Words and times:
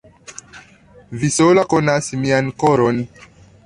Vi 1.23 1.29
sola 1.37 1.67
konas 1.75 2.11
mian 2.25 2.53
koron. 2.65 3.09